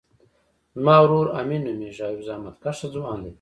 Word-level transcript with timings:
زما 0.75 0.95
ورور 1.01 1.27
امین 1.39 1.61
نومیږی 1.67 2.01
او 2.05 2.13
یو 2.15 2.25
زحمت 2.27 2.55
کښه 2.63 2.87
ځوان 2.93 3.17
دی 3.23 3.29